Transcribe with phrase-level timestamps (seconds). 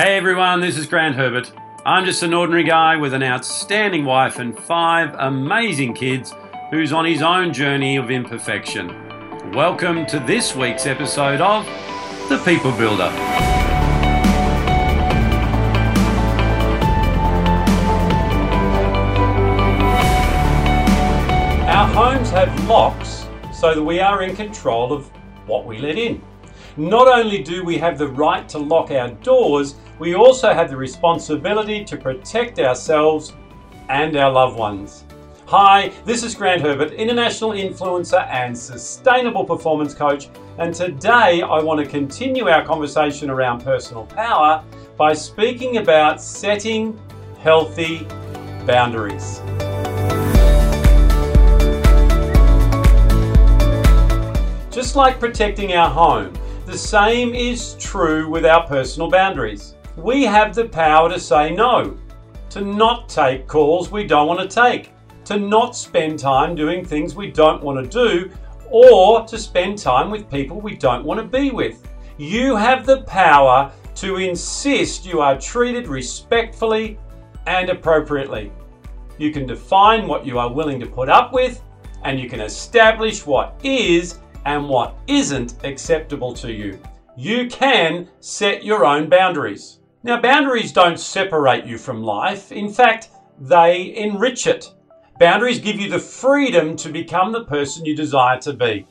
[0.00, 1.52] Hey everyone, this is Grant Herbert.
[1.84, 6.32] I'm just an ordinary guy with an outstanding wife and five amazing kids
[6.70, 8.88] who's on his own journey of imperfection.
[9.52, 11.66] Welcome to this week's episode of
[12.30, 13.12] The People Builder.
[21.68, 25.10] Our homes have locks so that we are in control of
[25.46, 26.22] what we let in.
[26.76, 30.76] Not only do we have the right to lock our doors, we also have the
[30.76, 33.32] responsibility to protect ourselves
[33.88, 35.04] and our loved ones.
[35.46, 41.80] Hi, this is Grant Herbert, international influencer and sustainable performance coach, and today I want
[41.80, 44.64] to continue our conversation around personal power
[44.96, 46.96] by speaking about setting
[47.40, 48.06] healthy
[48.64, 49.40] boundaries.
[54.70, 56.32] Just like protecting our home,
[56.70, 59.74] the same is true with our personal boundaries.
[59.96, 61.98] We have the power to say no,
[62.50, 64.92] to not take calls we don't want to take,
[65.24, 68.30] to not spend time doing things we don't want to do,
[68.70, 71.88] or to spend time with people we don't want to be with.
[72.18, 77.00] You have the power to insist you are treated respectfully
[77.48, 78.52] and appropriately.
[79.18, 81.60] You can define what you are willing to put up with,
[82.04, 86.78] and you can establish what is and what isn't acceptable to you.
[87.16, 89.80] You can set your own boundaries.
[90.02, 94.72] Now, boundaries don't separate you from life, in fact, they enrich it.
[95.18, 98.86] Boundaries give you the freedom to become the person you desire to be.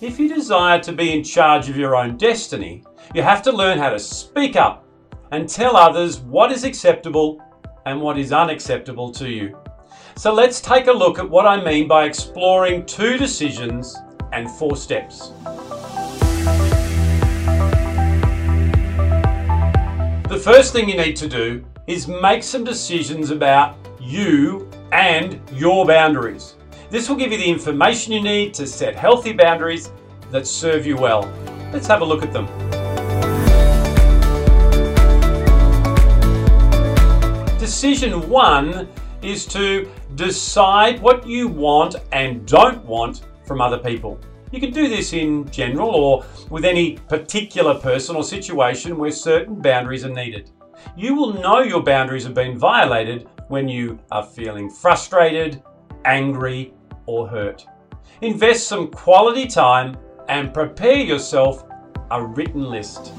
[0.00, 2.82] If you desire to be in charge of your own destiny,
[3.14, 4.86] you have to learn how to speak up
[5.30, 7.40] and tell others what is acceptable
[7.86, 9.58] and what is unacceptable to you.
[10.16, 13.96] So let's take a look at what I mean by exploring two decisions
[14.32, 15.32] and four steps.
[20.28, 25.86] The first thing you need to do is make some decisions about you and your
[25.86, 26.54] boundaries.
[26.90, 29.90] This will give you the information you need to set healthy boundaries
[30.30, 31.22] that serve you well.
[31.72, 32.46] Let's have a look at them.
[37.58, 38.88] Decision one
[39.22, 44.18] is to decide what you want and don't want from other people.
[44.54, 49.60] You can do this in general or with any particular person or situation where certain
[49.60, 50.50] boundaries are needed.
[50.96, 55.60] You will know your boundaries have been violated when you are feeling frustrated,
[56.04, 56.72] angry,
[57.06, 57.66] or hurt.
[58.20, 59.96] Invest some quality time
[60.28, 61.64] and prepare yourself
[62.12, 63.12] a written list.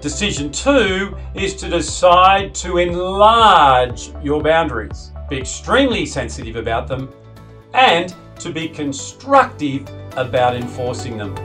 [0.00, 7.08] Decision two is to decide to enlarge your boundaries be extremely sensitive about them,
[7.72, 11.36] and to be constructive about enforcing them.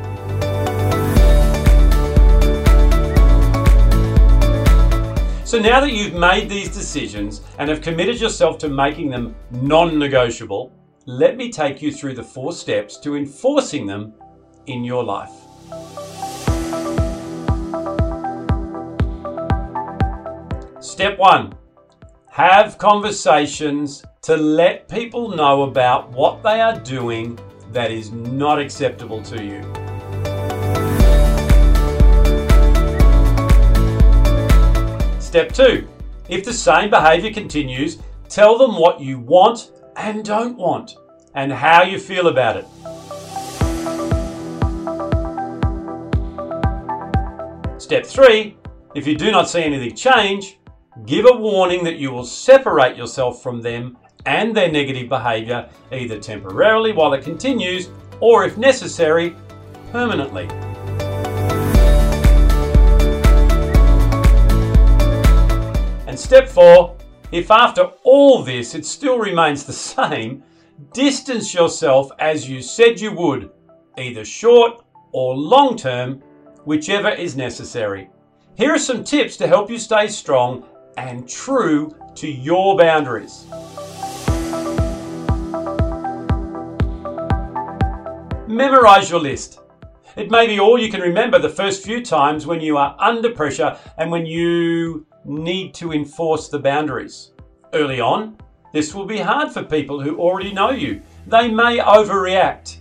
[5.45, 9.99] So now that you've made these decisions and have committed yourself to making them non
[9.99, 10.73] negotiable,
[11.05, 14.13] let me take you through the four steps to enforcing them
[14.65, 15.29] in your life.
[20.81, 21.53] Step one
[22.35, 27.39] have conversations to let people know about what they are doing
[27.71, 29.61] that is not acceptable to you.
[35.21, 35.87] Step two,
[36.27, 40.97] if the same behavior continues, tell them what you want and don't want
[41.35, 42.65] and how you feel about it.
[47.81, 48.57] Step three,
[48.93, 50.57] if you do not see anything change,
[51.03, 56.17] Give a warning that you will separate yourself from them and their negative behaviour either
[56.19, 57.89] temporarily while it continues
[58.21, 59.35] or, if necessary,
[59.91, 60.47] permanently.
[66.07, 66.95] And step four
[67.33, 70.43] if after all this it still remains the same,
[70.93, 73.51] distance yourself as you said you would,
[73.97, 76.23] either short or long term,
[76.63, 78.09] whichever is necessary.
[78.55, 80.65] Here are some tips to help you stay strong
[80.97, 83.45] and true to your boundaries.
[88.47, 89.59] Memorize your list.
[90.15, 93.31] It may be all you can remember the first few times when you are under
[93.31, 97.31] pressure and when you need to enforce the boundaries.
[97.73, 98.37] Early on,
[98.71, 101.01] this will be hard for people who already know you.
[101.27, 102.77] They may overreact.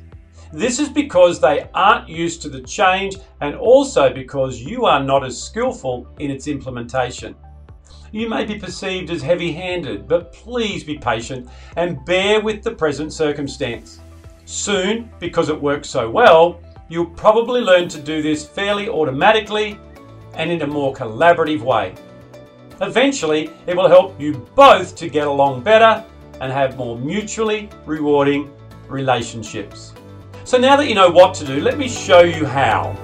[0.52, 5.24] This is because they aren't used to the change and also because you are not
[5.24, 7.34] as skillful in its implementation.
[8.14, 12.70] You may be perceived as heavy handed, but please be patient and bear with the
[12.70, 13.98] present circumstance.
[14.44, 19.80] Soon, because it works so well, you'll probably learn to do this fairly automatically
[20.34, 21.92] and in a more collaborative way.
[22.80, 26.04] Eventually, it will help you both to get along better
[26.40, 28.48] and have more mutually rewarding
[28.86, 29.92] relationships.
[30.44, 32.94] So now that you know what to do, let me show you how.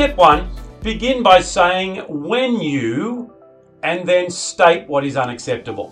[0.00, 0.48] Step one,
[0.82, 3.34] begin by saying when you
[3.82, 5.90] and then state what is unacceptable.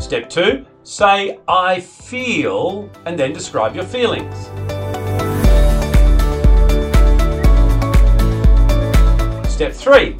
[0.00, 4.36] Step two, say I feel and then describe your feelings.
[9.50, 10.18] Step three,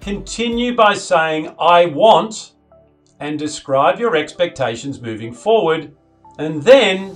[0.00, 2.54] continue by saying I want
[3.20, 5.94] and describe your expectations moving forward.
[6.38, 7.14] And then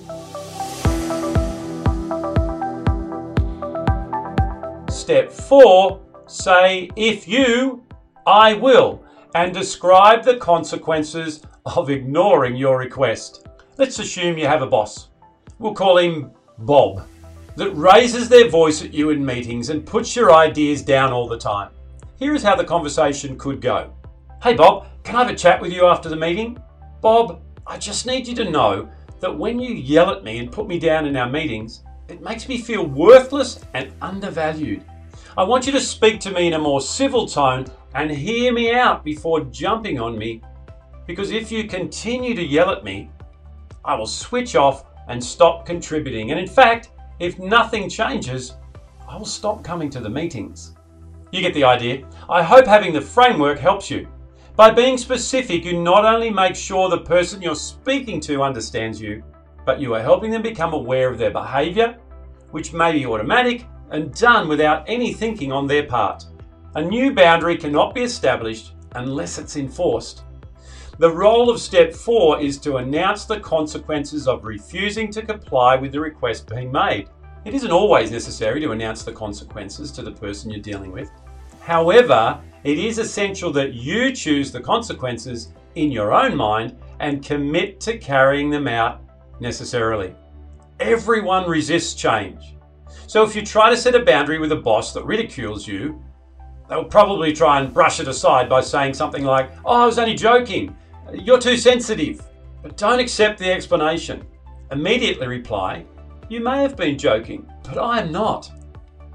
[5.02, 7.84] step four, say if you,
[8.24, 9.04] I will,
[9.34, 13.48] and describe the consequences of ignoring your request.
[13.78, 15.08] Let's assume you have a boss.
[15.58, 17.06] We'll call him Bob
[17.56, 21.38] that raises their voice at you in meetings and puts your ideas down all the
[21.38, 21.70] time.
[22.18, 23.92] Here is how the conversation could go
[24.42, 26.60] Hey, Bob, can I have a chat with you after the meeting?
[27.00, 28.88] Bob, I just need you to know
[29.20, 32.48] that when you yell at me and put me down in our meetings, it makes
[32.48, 34.84] me feel worthless and undervalued.
[35.34, 37.64] I want you to speak to me in a more civil tone
[37.94, 40.42] and hear me out before jumping on me,
[41.06, 43.10] because if you continue to yell at me,
[43.82, 46.32] I will switch off and stop contributing.
[46.32, 48.56] And in fact, if nothing changes,
[49.08, 50.74] I will stop coming to the meetings.
[51.30, 52.06] You get the idea.
[52.28, 54.06] I hope having the framework helps you.
[54.54, 59.24] By being specific, you not only make sure the person you're speaking to understands you,
[59.64, 61.96] but you are helping them become aware of their behaviour,
[62.50, 66.26] which may be automatic and done without any thinking on their part.
[66.74, 70.22] A new boundary cannot be established unless it's enforced.
[70.98, 75.92] The role of step four is to announce the consequences of refusing to comply with
[75.92, 77.08] the request being made.
[77.44, 81.10] It isn't always necessary to announce the consequences to the person you're dealing with.
[81.60, 87.80] However, it is essential that you choose the consequences in your own mind and commit
[87.80, 89.02] to carrying them out
[89.40, 90.14] necessarily.
[90.78, 92.54] Everyone resists change.
[93.06, 96.02] So if you try to set a boundary with a boss that ridicules you,
[96.68, 100.14] they'll probably try and brush it aside by saying something like, Oh, I was only
[100.14, 100.76] joking.
[101.12, 102.22] You're too sensitive.
[102.62, 104.24] But don't accept the explanation.
[104.70, 105.84] Immediately reply,
[106.28, 108.50] You may have been joking, but I am not.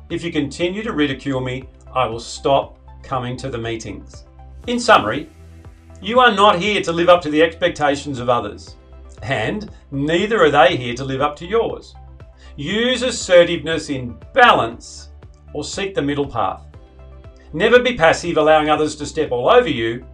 [0.10, 4.26] If you continue to ridicule me, I will stop coming to the meetings.
[4.68, 5.30] In summary,
[6.02, 8.76] you are not here to live up to the expectations of others,
[9.24, 11.96] and neither are they here to live up to yours.
[12.56, 15.10] Use assertiveness in balance
[15.54, 16.66] or seek the middle path.
[17.54, 20.06] Never be passive, allowing others to step all over you,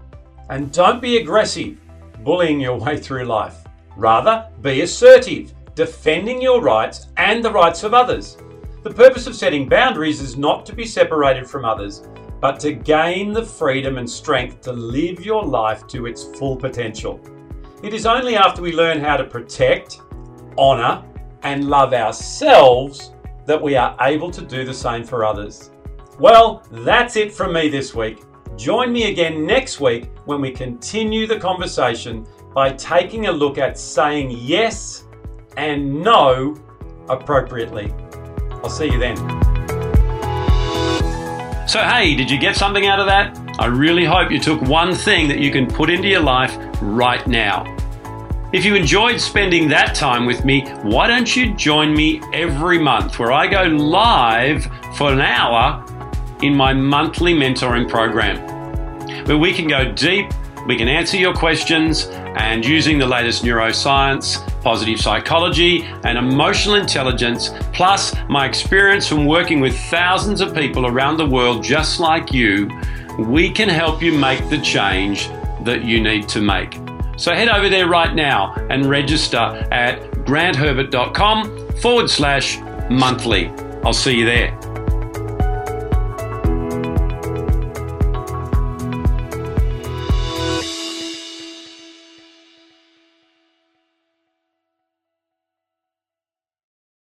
[0.49, 1.77] and don't be aggressive,
[2.23, 3.65] bullying your way through life.
[3.97, 8.37] Rather, be assertive, defending your rights and the rights of others.
[8.83, 12.03] The purpose of setting boundaries is not to be separated from others,
[12.41, 17.19] but to gain the freedom and strength to live your life to its full potential.
[17.81, 20.01] It is only after we learn how to protect,
[20.57, 21.03] honour,
[21.44, 23.12] and love ourselves
[23.45, 25.71] that we are able to do the same for others.
[26.19, 28.23] Well, that's it from me this week.
[28.56, 33.78] Join me again next week when we continue the conversation by taking a look at
[33.78, 35.06] saying yes
[35.57, 36.56] and no
[37.09, 37.94] appropriately.
[38.64, 39.18] I'll see you then.
[41.68, 43.38] So, hey, did you get something out of that?
[43.59, 47.26] I really hope you took one thing that you can put into your life right
[47.26, 47.64] now.
[48.54, 53.18] If you enjoyed spending that time with me, why don't you join me every month
[53.18, 55.83] where I go live for an hour
[56.44, 58.38] in my monthly mentoring program,
[59.26, 60.31] where we can go deep,
[60.68, 62.06] we can answer your questions,
[62.36, 69.62] and using the latest neuroscience, positive psychology, and emotional intelligence, plus my experience from working
[69.62, 72.69] with thousands of people around the world just like you,
[73.18, 75.28] we can help you make the change
[75.64, 76.82] that you need to make.
[77.17, 79.37] So head over there right now and register
[79.71, 83.47] at grantherbert.com forward slash monthly.
[83.85, 84.57] I'll see you there.